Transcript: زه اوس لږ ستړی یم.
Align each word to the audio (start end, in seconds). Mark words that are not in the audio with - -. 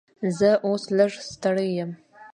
زه 0.37 0.49
اوس 0.65 0.83
لږ 0.97 1.11
ستړی 1.31 1.67
یم. 1.77 1.91